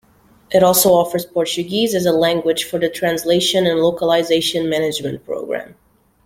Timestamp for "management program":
4.67-5.75